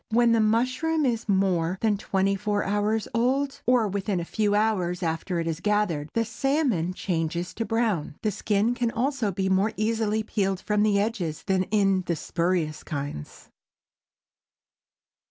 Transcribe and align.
When 0.09 0.31
the 0.31 0.39
mushroom 0.41 1.05
is 1.05 1.29
more 1.29 1.77
than 1.81 1.95
twenty 1.95 2.35
four 2.35 2.63
hours 2.63 3.07
old, 3.13 3.61
or 3.67 3.87
within 3.87 4.19
a 4.19 4.25
few 4.25 4.55
hours 4.55 5.03
after 5.03 5.39
it 5.39 5.45
is 5.45 5.59
gathered, 5.59 6.09
the 6.13 6.25
salmon 6.25 6.95
changes 6.95 7.53
to 7.53 7.65
brown. 7.65 8.15
The 8.23 8.31
skin 8.31 8.73
can 8.73 8.89
also 8.89 9.31
be 9.31 9.47
more 9.47 9.73
easily 9.77 10.23
peeled 10.23 10.59
from 10.59 10.81
the 10.81 10.99
edges 10.99 11.43
than 11.43 11.65
in 11.65 12.01
the 12.07 12.15
spurious 12.15 12.81
kinds. 12.81 13.51